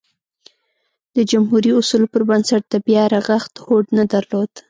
د 1.15 1.17
جمهوري 1.31 1.71
اصولو 1.79 2.11
پربنسټ 2.13 2.61
د 2.69 2.75
بیا 2.87 3.03
رغښت 3.13 3.53
هوډ 3.65 3.85
نه 3.97 4.03
درلود. 4.13 4.51